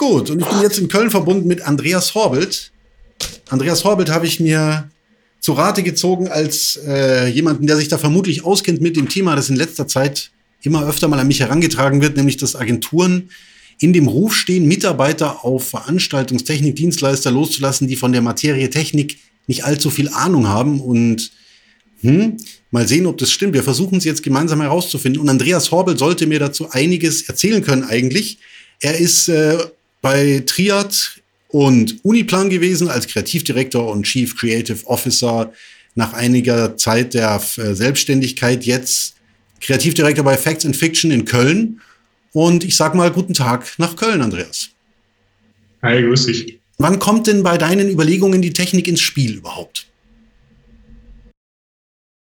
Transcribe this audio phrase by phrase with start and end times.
[0.00, 2.72] Gut, und ich bin jetzt in Köln verbunden mit Andreas Horbelt.
[3.50, 4.90] Andreas Horbelt habe ich mir
[5.40, 9.50] zu Rate gezogen als äh, jemanden, der sich da vermutlich auskennt mit dem Thema, das
[9.50, 10.30] in letzter Zeit
[10.62, 13.28] immer öfter mal an mich herangetragen wird, nämlich dass Agenturen
[13.78, 19.90] in dem Ruf stehen, Mitarbeiter auf Veranstaltungstechnik-Dienstleister loszulassen, die von der Materie Technik nicht allzu
[19.90, 20.80] viel Ahnung haben.
[20.80, 21.30] Und
[22.00, 22.38] hm,
[22.70, 23.52] mal sehen, ob das stimmt.
[23.52, 25.20] Wir versuchen es jetzt gemeinsam herauszufinden.
[25.20, 28.38] Und Andreas Horbel sollte mir dazu einiges erzählen können eigentlich.
[28.80, 29.58] Er ist äh,
[30.00, 35.52] bei Triad und Uniplan gewesen als Kreativdirektor und Chief Creative Officer.
[35.96, 39.16] Nach einiger Zeit der äh, Selbstständigkeit jetzt
[39.60, 41.80] Kreativdirektor bei Facts and Fiction in Köln
[42.32, 44.70] und ich sag mal guten Tag nach Köln, Andreas.
[45.82, 46.58] Hi, grüß dich.
[46.78, 49.89] Wann kommt denn bei deinen Überlegungen die Technik ins Spiel überhaupt?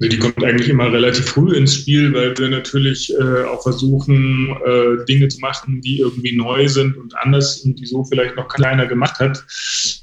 [0.00, 4.48] Also die kommt eigentlich immer relativ früh ins Spiel, weil wir natürlich äh, auch versuchen,
[4.64, 8.48] äh, Dinge zu machen, die irgendwie neu sind und anders und die so vielleicht noch
[8.48, 9.44] keiner gemacht hat.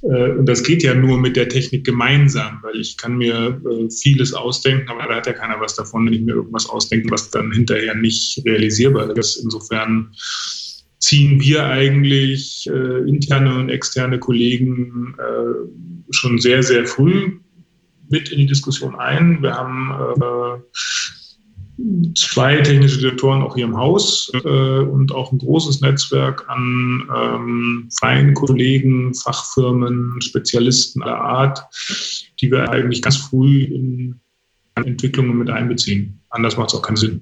[0.03, 3.89] Äh, und das geht ja nur mit der Technik gemeinsam, weil ich kann mir äh,
[3.89, 7.31] vieles ausdenken, aber da hat ja keiner was davon, wenn ich mir irgendwas ausdenke, was
[7.31, 9.37] dann hinterher nicht realisierbar ist.
[9.37, 10.11] Insofern
[10.99, 17.39] ziehen wir eigentlich äh, interne und externe Kollegen äh, schon sehr, sehr früh
[18.09, 19.41] mit in die Diskussion ein.
[19.41, 19.91] Wir haben
[20.21, 20.59] äh,
[22.15, 27.89] zwei technische Direktoren auch hier im Haus äh, und auch ein großes Netzwerk an ähm,
[27.99, 31.59] freien Kollegen, Fachfirmen, Spezialisten aller Art,
[32.41, 34.19] die wir eigentlich ganz früh in
[34.75, 36.19] Entwicklungen mit einbeziehen.
[36.29, 37.21] Anders macht es auch keinen Sinn.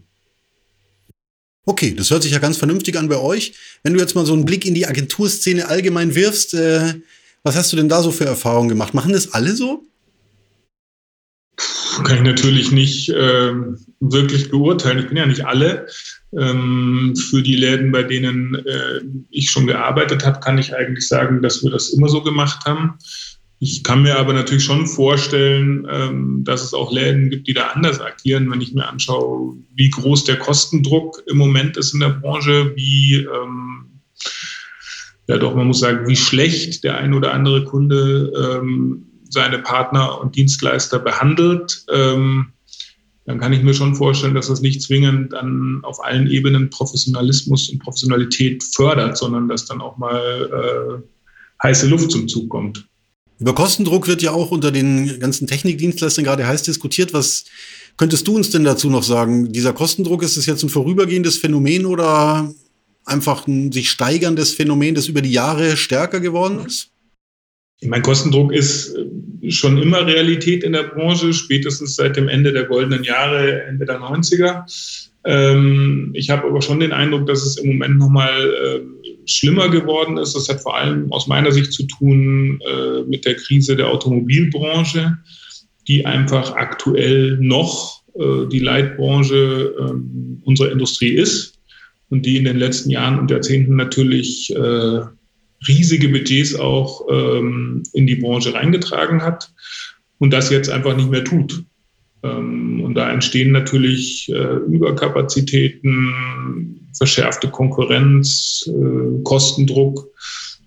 [1.65, 3.53] Okay, das hört sich ja ganz vernünftig an bei euch.
[3.83, 6.93] Wenn du jetzt mal so einen Blick in die Agenturszene allgemein wirfst, äh,
[7.43, 8.93] was hast du denn da so für Erfahrungen gemacht?
[8.93, 9.83] Machen das alle so?
[12.05, 13.53] Kann ich natürlich nicht äh,
[13.99, 14.99] wirklich beurteilen.
[14.99, 15.87] Ich bin ja nicht alle.
[16.37, 21.41] Ähm, für die Läden, bei denen äh, ich schon gearbeitet habe, kann ich eigentlich sagen,
[21.41, 22.95] dass wir das immer so gemacht haben.
[23.59, 27.67] Ich kann mir aber natürlich schon vorstellen, ähm, dass es auch Läden gibt, die da
[27.67, 32.09] anders agieren, wenn ich mir anschaue, wie groß der Kostendruck im Moment ist in der
[32.09, 34.01] Branche, wie ähm,
[35.27, 39.05] ja doch, man muss sagen, wie schlecht der ein oder andere Kunde ähm,
[39.35, 42.53] seine Partner und Dienstleister behandelt, ähm,
[43.25, 47.69] dann kann ich mir schon vorstellen, dass das nicht zwingend dann auf allen Ebenen Professionalismus
[47.69, 52.87] und Professionalität fördert, sondern dass dann auch mal äh, heiße Luft zum Zug kommt.
[53.39, 57.13] Über Kostendruck wird ja auch unter den ganzen Technikdienstleistern gerade heiß diskutiert.
[57.13, 57.45] Was
[57.97, 59.51] könntest du uns denn dazu noch sagen?
[59.51, 62.53] Dieser Kostendruck, ist es jetzt ein vorübergehendes Phänomen oder
[63.05, 66.91] einfach ein sich steigerndes Phänomen, das über die Jahre stärker geworden ist?
[67.83, 72.65] Mein Kostendruck ist äh, schon immer Realität in der Branche, spätestens seit dem Ende der
[72.65, 74.63] goldenen Jahre, Ende der 90er.
[75.25, 78.79] Ähm, ich habe aber schon den Eindruck, dass es im Moment nochmal äh,
[79.25, 80.35] schlimmer geworden ist.
[80.35, 85.17] Das hat vor allem aus meiner Sicht zu tun äh, mit der Krise der Automobilbranche,
[85.87, 91.59] die einfach aktuell noch die Leitbranche ähm, unserer Industrie ist
[92.07, 94.55] und die in den letzten Jahren und Jahrzehnten natürlich
[95.67, 99.51] riesige Budgets auch ähm, in die Branche reingetragen hat
[100.17, 101.63] und das jetzt einfach nicht mehr tut.
[102.23, 110.07] Ähm, und da entstehen natürlich äh, Überkapazitäten, verschärfte Konkurrenz, äh, Kostendruck,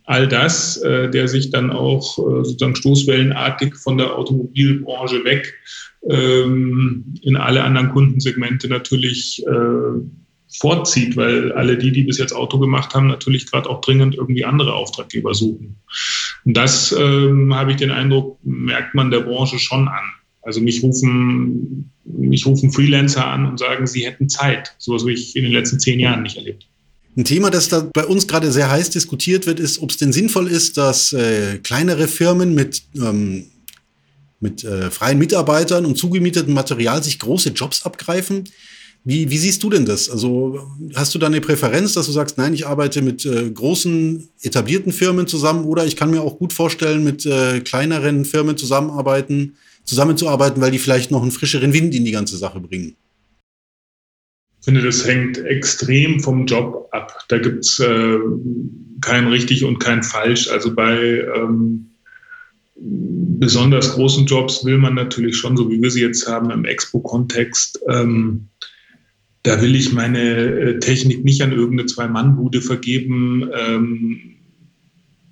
[0.05, 5.55] all das, äh, der sich dann auch äh, sozusagen stoßwellenartig von der Automobilbranche weg
[6.09, 10.01] ähm, in alle anderen Kundensegmente natürlich äh,
[10.49, 14.45] vorzieht, weil alle die, die bis jetzt Auto gemacht haben, natürlich gerade auch dringend irgendwie
[14.45, 15.77] andere Auftraggeber suchen.
[16.45, 20.05] Und das ähm, habe ich den Eindruck, merkt man der Branche schon an.
[20.43, 24.75] Also mich rufen, mich rufen Freelancer an und sagen, sie hätten Zeit.
[24.79, 26.67] So was habe ich in den letzten zehn Jahren nicht erlebt.
[27.17, 30.13] Ein Thema, das da bei uns gerade sehr heiß diskutiert wird, ist, ob es denn
[30.13, 33.47] sinnvoll ist, dass äh, kleinere Firmen mit, ähm,
[34.41, 38.45] mit äh, freien Mitarbeitern und zugemietetem Material sich große Jobs abgreifen.
[39.09, 40.11] Wie, wie siehst du denn das?
[40.11, 44.29] Also hast du da eine Präferenz, dass du sagst, nein, ich arbeite mit äh, großen
[44.43, 49.57] etablierten Firmen zusammen oder ich kann mir auch gut vorstellen, mit äh, kleineren Firmen zusammenarbeiten,
[49.85, 52.97] zusammenzuarbeiten, weil die vielleicht noch einen frischeren Wind in die ganze Sache bringen?
[54.61, 57.25] Ich finde, das hängt extrem vom Job ab.
[57.29, 58.19] Da gibt es äh,
[59.01, 60.51] kein richtig und kein falsch.
[60.51, 61.93] Also bei ähm,
[62.75, 67.81] besonders großen Jobs will man natürlich schon, so wie wir sie jetzt haben, im Expo-Kontext,
[67.89, 68.49] ähm,
[69.49, 74.35] da will ich meine äh, Technik nicht an irgendeine Zwei-Mann-Bude vergeben, ähm,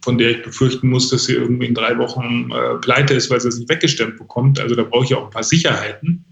[0.02, 3.42] von der ich befürchten muss, dass sie irgendwie in drei Wochen äh, pleite ist, weil
[3.42, 4.58] sie es nicht weggestemmt bekommt.
[4.58, 6.24] Also da brauche ich auch ein paar Sicherheiten.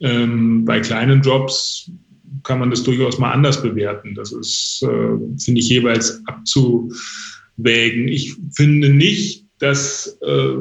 [0.00, 1.90] Ähm, bei kleinen Jobs
[2.42, 4.14] kann man das durchaus mal anders bewerten.
[4.14, 8.08] Das ist, äh, finde ich, jeweils abzuwägen.
[8.08, 10.54] Ich finde nicht, dass äh,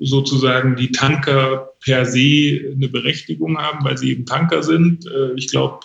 [0.00, 5.06] sozusagen die Tanker per se eine Berechtigung haben, weil sie eben Tanker sind.
[5.06, 5.80] Äh, ich glaube,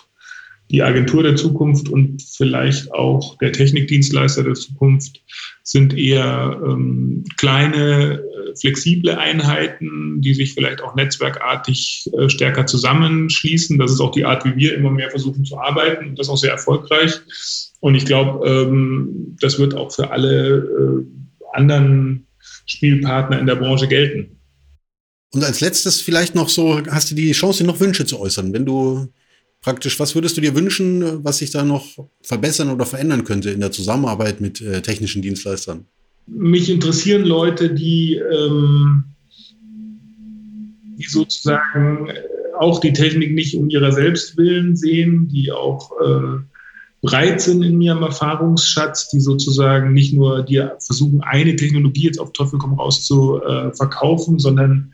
[0.70, 5.22] die Agentur der Zukunft und vielleicht auch der Technikdienstleister der Zukunft
[5.62, 13.78] sind eher ähm, kleine, äh, flexible Einheiten, die sich vielleicht auch netzwerkartig äh, stärker zusammenschließen.
[13.78, 16.36] Das ist auch die Art, wie wir immer mehr versuchen zu arbeiten und das auch
[16.36, 17.20] sehr erfolgreich.
[17.80, 21.04] Und ich glaube, ähm, das wird auch für alle äh,
[21.52, 22.26] anderen
[22.66, 24.36] Spielpartner in der Branche gelten.
[25.32, 28.64] Und als letztes vielleicht noch so, hast du die Chance, noch Wünsche zu äußern, wenn
[28.64, 29.08] du
[29.60, 31.86] praktisch, was würdest du dir wünschen, was sich da noch
[32.22, 35.86] verbessern oder verändern könnte in der Zusammenarbeit mit äh, technischen Dienstleistern?
[36.26, 39.04] Mich interessieren Leute, die, ähm,
[40.98, 42.14] die sozusagen äh,
[42.58, 46.38] auch die Technik nicht um ihrer selbst willen sehen, die auch äh,
[47.02, 52.32] breit sind in ihrem Erfahrungsschatz, die sozusagen nicht nur dir versuchen, eine Technologie jetzt auf
[52.32, 54.92] Teufel komm raus zu äh, verkaufen, sondern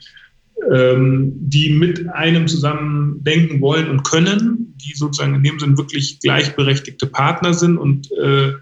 [0.70, 6.20] ähm, die mit einem zusammen denken wollen und können, die sozusagen in dem Sinn wirklich
[6.20, 8.52] gleichberechtigte Partner sind und äh,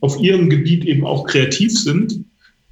[0.00, 2.24] auf ihrem Gebiet eben auch kreativ sind.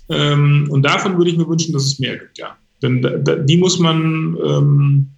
[0.08, 2.56] Ähm, und davon würde ich mir wünschen, dass es mehr gibt, ja.
[2.82, 5.10] Denn da, da, die muss man ähm,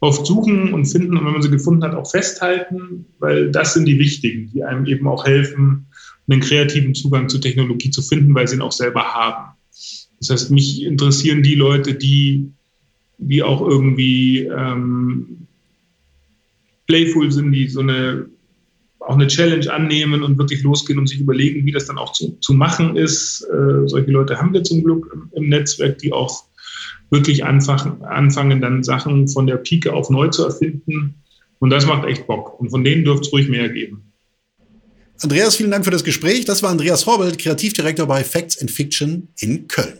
[0.00, 3.86] oft suchen und finden und wenn man sie gefunden hat, auch festhalten, weil das sind
[3.86, 5.86] die wichtigen, die einem eben auch helfen,
[6.28, 9.56] einen kreativen Zugang zur Technologie zu finden, weil sie ihn auch selber haben.
[10.20, 12.52] Das heißt, mich interessieren die Leute, die
[13.18, 15.46] die auch irgendwie ähm,
[16.86, 18.26] playful sind, die so eine
[19.00, 22.36] auch eine Challenge annehmen und wirklich losgehen und sich überlegen, wie das dann auch zu,
[22.40, 23.42] zu machen ist.
[23.42, 26.44] Äh, solche Leute haben wir zum Glück im, im Netzwerk, die auch
[27.10, 31.14] wirklich anfangen, anfangen, dann Sachen von der Pike auf neu zu erfinden.
[31.58, 32.60] Und das macht echt Bock.
[32.60, 34.12] Und von denen dürfte es ruhig mehr geben.
[35.22, 36.44] Andreas, vielen Dank für das Gespräch.
[36.44, 39.98] Das war Andreas Horbelt, Kreativdirektor bei Facts and Fiction in Köln.